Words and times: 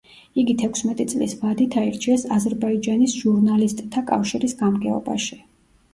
იგი 0.43 0.53
თექვსმეტი 0.61 1.05
წლის 1.11 1.35
ვადით 1.41 1.77
აირჩიეს 1.83 2.25
აზერბაიჯანის 2.37 3.15
ჟურნალისტთა 3.21 4.07
კავშირის 4.11 4.57
გამგეობაში. 4.63 5.43